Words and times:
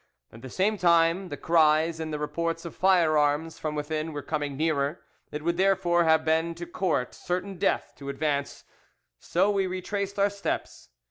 At 0.33 0.41
the 0.41 0.49
same 0.49 0.79
time, 0.79 1.29
the 1.29 1.37
cries 1.37 1.99
and 1.99 2.11
the 2.11 2.17
reports 2.17 2.65
of 2.65 2.73
firearms 2.75 3.59
from 3.59 3.75
within 3.75 4.13
were 4.13 4.23
coming 4.23 4.57
nearer; 4.57 4.99
it 5.31 5.43
would 5.43 5.57
therefore 5.57 6.05
have 6.05 6.25
been 6.25 6.55
to 6.55 6.65
court 6.65 7.13
certain 7.13 7.59
death 7.59 7.93
to 7.97 8.09
advance, 8.09 8.63
so 9.19 9.51
we 9.51 9.67
retraced 9.67 10.17
our 10.17 10.31
steps. 10.31 10.89